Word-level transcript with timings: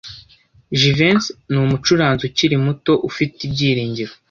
Jivency 0.79 1.31
numucuranzi 1.51 2.21
ukiri 2.29 2.55
muto 2.65 2.93
ufite 3.09 3.37
ibyiringiro. 3.47 4.13